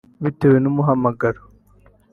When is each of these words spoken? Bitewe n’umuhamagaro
Bitewe 0.23 0.57
n’umuhamagaro 0.59 1.41